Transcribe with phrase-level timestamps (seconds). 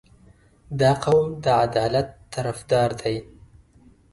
[0.79, 3.15] •دا قوم د عدالت طرفدار دی.